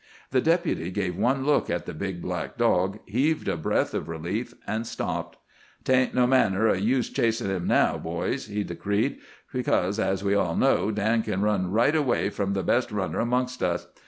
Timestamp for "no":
6.15-6.25